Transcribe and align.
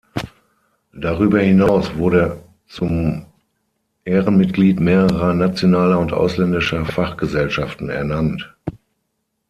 Darüber 0.95 1.41
hinaus 1.41 1.95
wurde 1.95 2.41
zum 2.65 3.27
Ehrenmitglied 4.03 4.79
mehrerer 4.79 5.35
nationaler 5.35 5.99
und 5.99 6.11
ausländischer 6.11 6.85
Fachgesellschaften 6.87 7.87
ernannt. 7.91 8.51